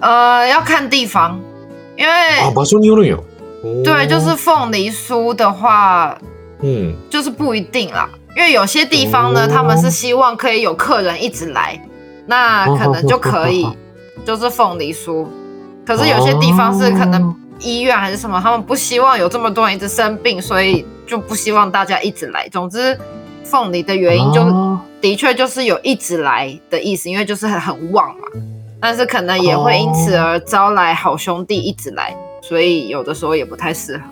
[0.00, 1.40] 呃，要看地方，
[1.96, 3.18] 因あ、为場所によるんや。
[3.62, 6.16] おー对，就是凤梨酥的话，
[6.60, 6.94] うん。
[7.08, 11.80] 就是不一定啦，因为有些地方呢，哦他们是希望可以有客人一直来，
[12.26, 13.76] 那可能就可以哦，
[14.24, 15.26] 就是凤梨酥。
[15.86, 22.48] 可是有些地方是可能医院还是什么，他们不希望有这么多人一直生病，所以就不希望大家一直来。
[22.48, 22.98] 总之，
[23.44, 28.28] 凤梨的原因就あ的确就是有一直来的意思，因为就是很很旺嘛。
[28.79, 34.03] 但是可能也会因此而招来好兄弟一直来，所以有的时候也不太适合。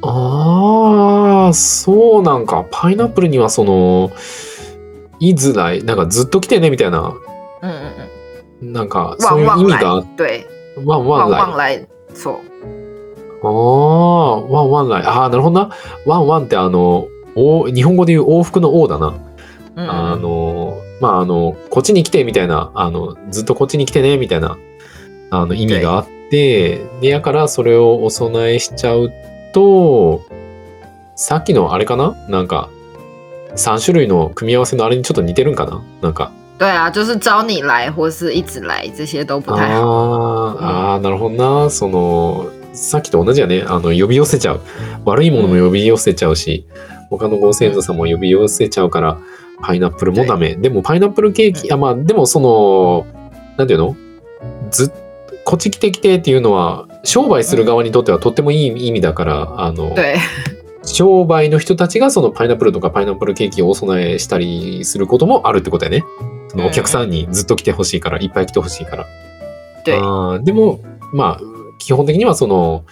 [0.00, 2.64] ーあー、そうなんか。
[2.70, 4.10] パイナップルにはその、
[5.20, 7.12] いづらい、なんかずっと来てねみたいな、
[7.62, 7.92] 嗯嗯
[8.62, 10.46] 嗯，なんかそういう意味が、对，
[10.84, 11.56] ワンワン来。
[11.56, 12.38] 来错。
[13.42, 15.02] ああ、ワンワン来。
[15.04, 15.70] ああ、なるほどな。
[16.06, 19.14] ワンワンってあの、お日本語で言う往復の王だな。
[19.76, 20.67] 嗯，あの、
[21.00, 24.58] まあ、あの、こっちに来てみたいな、あの、ずっとこっちに来てねみたいな、
[25.30, 29.12] あの、意味があって、で、やからそれをお供えしちゃう
[29.52, 30.22] と、
[31.14, 32.16] さっきのあれかな？
[32.28, 32.68] なんか、
[33.56, 35.82] 3種類の組み合わせのあれにちょっと似てるんかな？
[36.02, 36.30] なんか。
[36.58, 39.84] 对啊，就是招你来或是一直来，这些都不太好。
[39.84, 41.70] あーあー、なるほどな。
[41.70, 43.64] その、さっきと同じやね。
[43.66, 44.60] あの、呼び寄せちゃう。
[45.04, 46.66] 悪いものも呼び寄せちゃうし、
[47.10, 49.18] 他のご先祖様も呼び寄せちゃうから、
[49.62, 50.54] パイナップルもダメ。
[50.54, 53.06] でも、パイナップルケーキ、あ、まあ、でもその、
[53.56, 53.96] なんていうの？
[54.70, 54.92] ずっ
[55.44, 60.16] こっち来て来てっていうのは、商売する側にとってはとってもいい意味だから、あの、对
[60.84, 66.04] 商売の人たちがそのパイナップルとかパイナップルケーキをお供えしたりすることもあるってことやね。
[66.48, 69.06] そのお客さんにずっと来てほしいから、いっぱい来てほしいから。
[69.84, 70.80] 对あーでも、
[71.12, 71.40] まあ、
[71.78, 72.84] 基本的にはその、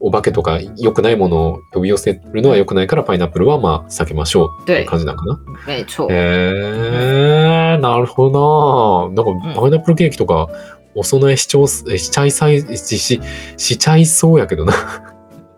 [0.00, 5.40] お化けとか良くないものを呼び寄せるのは良くないから、パイナップルはまあ避けましょうっていう对，感じなのかな？
[5.66, 9.22] 没えー、なるほどな。
[9.24, 10.48] なんか、パイナップルケーキとか、
[10.94, 11.56] お供えしち
[11.98, 13.20] しちゃいさいし、し、
[13.56, 14.72] しちゃいそうやけどな。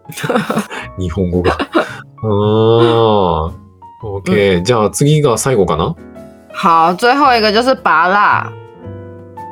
[0.99, 1.57] 日本語が。
[2.23, 3.53] あー。
[4.03, 5.95] OK、じゃあ次が最後かな？
[6.53, 8.51] 好，最後一个就是拔辣，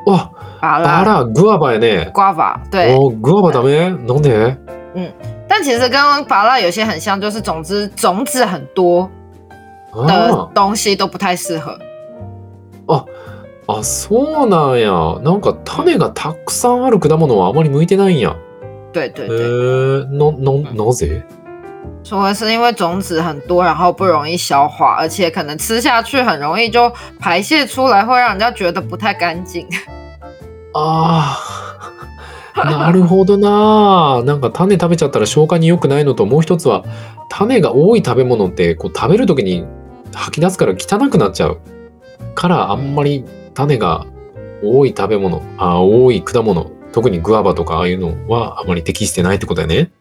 [0.07, 2.11] あ、拔辣あら、グアバやね。
[2.13, 2.93] guava，对。
[2.95, 3.89] おグアバダメ？
[3.89, 4.57] なんで？
[5.48, 9.08] 但其实跟拔辣有些很像，就是总之种子很多
[9.92, 11.78] あ的东西都不太适合。
[12.86, 13.04] あ、
[13.66, 15.20] あ、そうなんや。
[15.22, 18.30] なんか種がたくさんある果物はあまり向いてないんや。
[18.30, 18.36] へ
[18.92, 21.22] 对对对，えな、な、なぜ
[22.02, 29.66] 说的是因为种子很多，然后不容易消化，而且可能吃下去很容易就排泄出来，会让人家觉得不太干净。
[30.72, 31.36] ああ、
[32.55, 34.21] なるほどな。
[34.23, 36.83] なんか種食べちゃったら消化に良くないのと、もう一つは、
[37.29, 39.65] 種が多い食べ物って、こう食べる時に
[40.13, 41.59] 吐き出すから汚くなっちゃう。
[42.35, 44.05] から、あんまり種が
[44.63, 49.91] 多い食べ物、あ多い果物、特にグアバとかああいうのはあまり適してないってことだよね。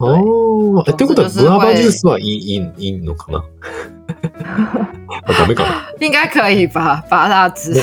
[0.00, 3.44] ああ、えってことはグアバジュースはいいいいいいのかな？
[5.24, 5.92] あダメかな？
[6.00, 7.04] 应该可以吧？
[7.08, 7.74] 拔蜡汁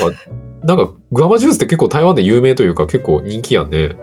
[0.64, 3.96] なんか、グアバジュースって結構台湾で有名というか結構人気やんね。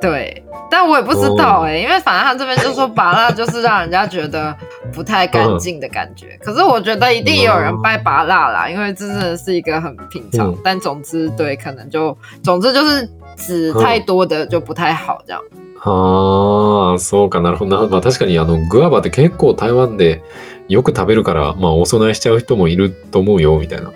[0.00, 4.56] 对，但我也不知道哎、因为反正他这边就说拔蜡就是让人家觉得
[4.94, 6.38] 不太干净的感觉。
[6.42, 10.52] 可是我觉得一定也有人拜拔蜡啦，因为这真的是一个很平常。
[10.52, 15.42] 嗯但总之，对，可能就总之就是籽太多的就不太好这样。
[15.82, 17.86] ああ、そうかなるほどな。
[17.86, 20.22] まあ確かにあのグアバって結構台湾で
[20.68, 23.90] よく食べるから、まあお供えしちゃう人もいると思うよみたいな。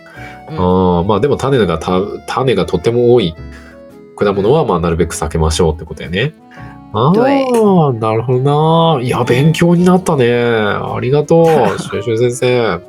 [0.49, 3.35] うんああ、まあでも種がた種がとても多い
[4.17, 6.33] 果物はまあなるべく避けましょうってことやね。
[6.93, 9.03] あ对あ、なるほどな。
[9.03, 10.33] いや、勉強になったね。
[10.33, 11.47] ありがとう、
[11.79, 12.81] シュシュ先生。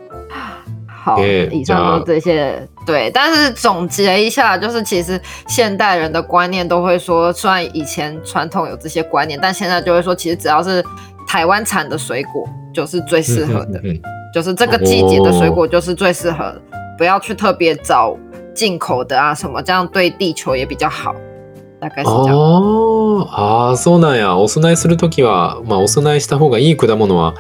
[0.88, 10.84] 好，诶以上都这些对，但是总结一下，就是其实现代人的观念都会说，虽然以前传统有这些观念，但现在就会说，其实只要是
[11.28, 14.02] 台湾产的水果就是最适合的，うんうんうん
[14.34, 16.62] 就是这个季节的水果就是最适合的，
[16.98, 18.18] 不要去特别找
[18.54, 21.14] 进口的啊什么，这样对地球也比较好，
[21.80, 22.36] 大概是这样。
[23.32, 24.36] ああ、そうなんや。
[24.36, 27.34] お供えするときは、まあ、お供えした方がいい果物は、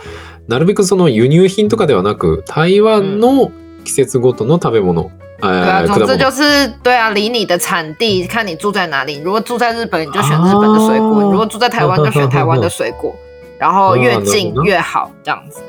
[0.48, 3.52] なるべくその輸入品とかではなく、台湾の
[3.84, 6.32] 季節ごとの食べ物、对啊，总之就物。
[6.32, 9.22] 是对啊，离你的产地，看你住在哪里。
[9.24, 13.16] 如果住在日本，你就选日本的水果；如果住在台湾，就选台湾的水果。
[13.58, 15.62] 然后 越近越好，这样子。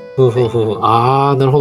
[0.80, 1.58] ああ、なるほ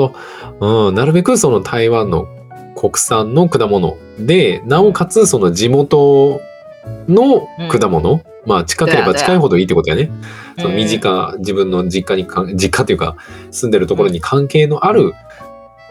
[0.60, 0.88] ど。
[0.88, 2.28] うん、なるべくその台湾の
[2.76, 6.42] 国産の果物で、なおかつその地元
[7.08, 10.12] の果物、まあ近ければ近いほどいいってことやね。
[10.58, 13.18] その身近、自分の実家にか、実家というか
[13.52, 15.14] 住んでるところに関係のある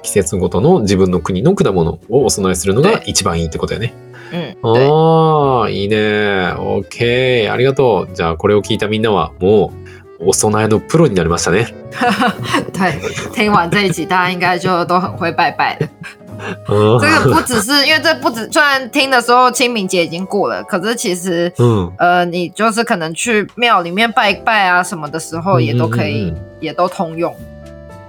[0.03, 3.95] 季節ごとの自分の国の果物をお供えするのが一番いいってことやね。
[4.33, 5.97] 嗯，对，ああ、いいね。
[5.97, 7.51] OK。
[7.53, 8.15] ありがとう。
[8.15, 9.84] じゃあこれを聞いたみんなはもう
[10.21, 11.75] お供えのプロになりましたね。
[12.73, 12.99] 对，
[13.33, 15.89] 听完这一集，大家应该就都很会拜拜了。
[16.69, 21.93] うん这个不只是因为这不止，虽然听的时候清明节已经过了，可是其实うん。
[21.99, 27.35] 呃，你就是可能去庙里面拜一拜啊什么的时候，也都可以，うんうんうん也都通用。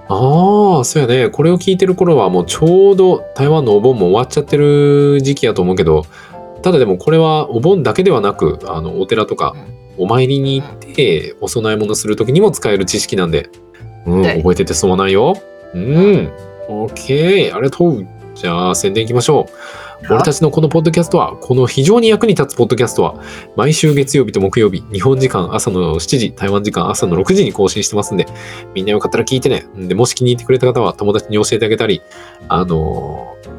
[0.08, 1.30] ああ、そうやね。
[1.30, 6.06] これを聞いてる頃はもうちょうど台湾のお盆も終わっちゃってる時期やと思うけど、
[6.66, 9.54] ただでもこれはお盆だけではなく、あの、お寺とか
[9.96, 13.48] お参りに行ってお供え物するときにも使える知識なんで、
[14.04, 15.40] うん、はい覚えてて損はないよ。
[15.74, 16.32] うん。
[16.68, 17.54] OK。
[17.54, 18.04] ありがとう。
[18.34, 20.12] じゃあ宣伝いきましょう。
[20.12, 23.22] 俺たちのこのポッドキャストは、この非常に役に立つポッドキャストは、
[23.54, 28.26] 毎週月曜日と木曜日、日本時間朝の7時、台湾時間朝の6時に更新してますんで、
[28.74, 29.66] みんなよかったら聞いてね。
[29.76, 32.02] で、もし気に入ってくれた方は友達に教えてあげたり、
[32.48, 33.55] あのー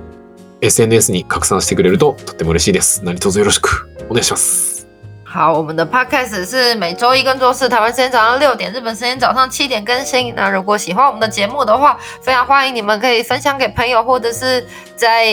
[0.61, 3.03] SNS に拡散してくれるととっても嬉しいです。
[3.03, 4.87] 何卒よろしくお願いします。
[5.23, 10.33] 好，我们的 podcast 是每周一跟周四台湾时间早上六点，日本时间早上七点更新。
[10.35, 14.65] 那如果喜欢我们的节目的话，非常欢迎你们可以分享给朋友，或者是
[14.95, 15.27] 在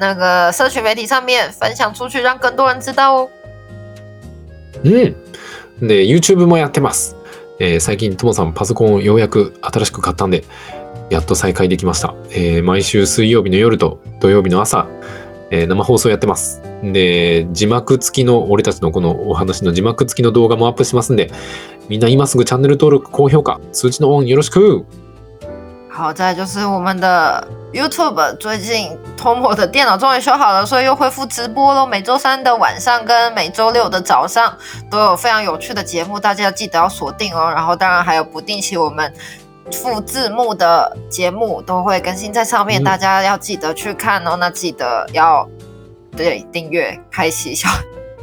[0.00, 3.28] 那个社群媒体上面分享出去，让更多人知道哦。
[4.84, 5.14] うん。
[5.80, 7.14] で、YouTube もやってます。
[7.58, 10.44] えー最近、ともさんパソコンをようやく新しく買ったんで、
[11.10, 12.14] やっと再開できました。
[12.30, 14.86] えー毎週水曜日の夜と土曜日の朝、
[15.50, 16.62] えー生放送やってます。
[16.82, 21.30] で、字幕付きの、俺たちのこのお話の字幕付きの動画もアップしますんで、
[21.88, 24.84] みんな今すぐチャンネル登録、高評価、通知のオンよろしく
[25.88, 31.86] 好，再就是我们的 YouTube，最近 Tomo 的电脑终于修好了，所以又恢复直播喽。
[31.86, 34.54] 每周三的晚上跟每周六的早上
[34.90, 37.50] 都有非常有趣的节目，大家要记得要锁定哦。
[37.50, 39.10] 然后当然还有不定期我们
[39.72, 44.36] 附字幕的节目都会更新在上面，嗯大家要记得去看哦。
[44.36, 45.48] 那记得要
[46.16, 47.68] 对订阅、开启小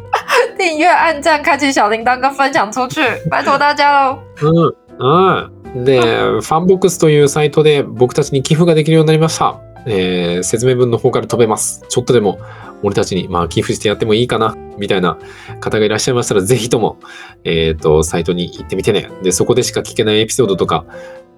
[0.58, 4.20] 订阅、按赞、开启小铃铛跟分享出去，拜托大家喽。
[4.42, 5.50] うん。
[5.76, 5.84] うん。
[5.84, 9.60] で、ファンボックスというサイトで僕たちに寄付ができるようになりました。
[9.86, 11.84] えー説明文の方から飛べます。
[11.90, 12.40] ちょっとでも
[12.84, 15.18] 俺たちに、まあ、寄付してやってもいいかな、みたいな
[15.62, 16.98] 方がいらっしゃいましたら、ぜひとも、
[17.46, 19.10] えっ、と、サイトに行ってみてね。
[19.24, 20.84] で、そこでしか聞けないエピソードとか、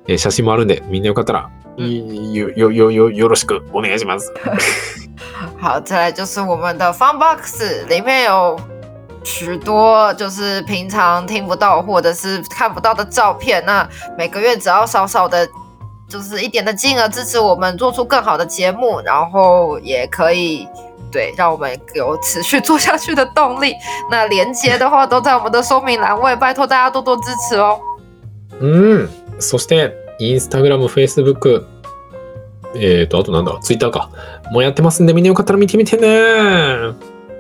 [0.08, 4.32] えー写真もあるんで、みんなよかったら、よ、よ、よ、よ、よろしくお願いします。
[5.60, 8.60] 好，再来就是我们的 Fun Box 里面有
[9.24, 13.64] 许多就是平常听不到或者是看不到的照片。
[13.66, 13.88] 那
[14.18, 15.48] 每个月只要少少的，
[16.08, 20.68] 就是一点的金额支持我们做出更好的节目，然后也可以
[21.12, 23.74] 对让我们有持续做下去的动力。
[24.12, 27.80] 那连接的话都在我们的说明栏位，拜托大家多多支持哦。
[28.60, 29.10] うん。
[29.40, 31.66] そして、インスタグラム、フェイスブック、
[32.76, 34.10] えっ、と、あとなんだ、ツイッターか。
[34.52, 36.94] もうやってますんで、みんなよかったら見てみてね。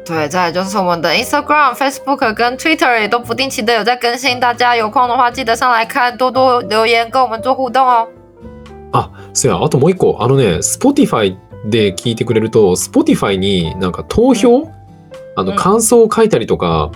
[0.05, 8.07] 对，再来就是我们的 Instagram、Facebook 跟 Twitter 也都不定期的有在更新，大家有空的话记得上来看，多多留言跟我们做互动哦。
[8.91, 10.17] あ、そうや、あともう一個。
[10.19, 11.35] あのね、Spotify
[11.65, 14.69] で聞いてくれると、Spotify になんか投票、
[15.35, 16.91] あの、うん感想を書いたりとか、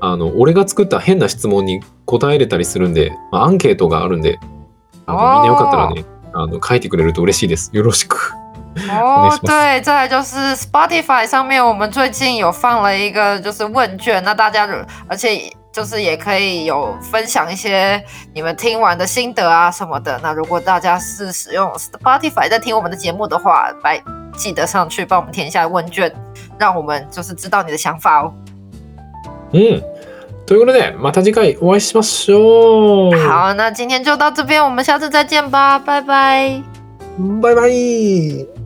[0.00, 1.80] あの、俺が作った変な質問に
[2.18, 4.40] 答えれたりするんで、まあ、アンケートがあるんで、
[5.06, 7.70] あのみんなよかったらね、あの、書いてくれると嬉しいです。
[7.72, 8.32] よろしく。
[8.88, 14.76] 哦对，再来就是 Spotify 上面，我们最近有放了一个就是问卷，那大家如
[15.08, 18.00] 而且就是也可以有分享一些
[18.32, 20.18] 你们听完的心得啊什么的。
[20.22, 24.00] 那如果大家是使用 Spotify 在听我们的节目的话，来
[24.36, 26.12] 记得上去帮我们填一下问卷，
[26.56, 28.32] 让我们就是知道你的想法哦。
[29.52, 29.82] うん。
[30.50, 33.16] ということで、また次回お会いしましょう。
[33.16, 36.60] 好，那今天就到这边，我们下次再见吧，拜拜。
[37.40, 38.59] バイバイ。